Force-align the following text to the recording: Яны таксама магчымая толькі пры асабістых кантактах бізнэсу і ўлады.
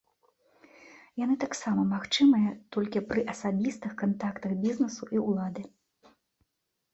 Яны 1.23 1.35
таксама 1.43 1.83
магчымая 1.95 2.51
толькі 2.77 3.03
пры 3.11 3.21
асабістых 3.35 3.91
кантактах 4.01 4.51
бізнэсу 4.65 5.03
і 5.19 5.23
ўлады. 5.27 5.63